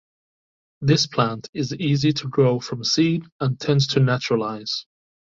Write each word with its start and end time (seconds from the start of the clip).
This 0.81 1.05
plant 1.05 1.47
is 1.53 1.75
easy 1.75 2.11
to 2.11 2.27
grow 2.27 2.59
from 2.59 2.83
seed 2.83 3.21
and 3.39 3.59
tends 3.59 3.85
to 3.89 3.99
naturalize. 3.99 4.87